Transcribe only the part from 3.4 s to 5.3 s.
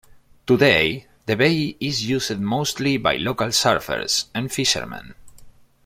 surfers and fisherman.